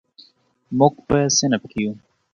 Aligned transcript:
موږ 0.77 0.93
په 1.07 1.17
صنف 1.37 1.63
کې 1.71 1.79
یو. 1.83 1.91